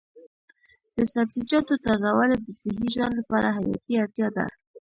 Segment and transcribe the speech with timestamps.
[0.95, 4.45] د سبزیجاتو تازه والي د صحي ژوند لپاره حیاتي اړتیا ده.